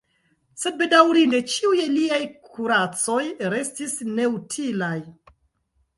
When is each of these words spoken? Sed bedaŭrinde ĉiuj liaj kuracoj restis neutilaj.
Sed 0.61 0.79
bedaŭrinde 0.79 1.41
ĉiuj 1.55 1.83
liaj 1.97 2.19
kuracoj 2.47 3.21
restis 3.55 3.97
neutilaj. 4.19 4.95